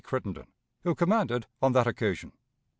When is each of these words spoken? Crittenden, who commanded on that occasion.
Crittenden, 0.03 0.47
who 0.83 0.95
commanded 0.95 1.45
on 1.61 1.73
that 1.73 1.85
occasion. 1.85 2.31